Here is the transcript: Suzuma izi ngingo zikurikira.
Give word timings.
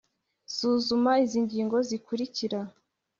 Suzuma 0.55 1.11
izi 1.23 1.39
ngingo 1.45 1.77
zikurikira. 1.87 2.59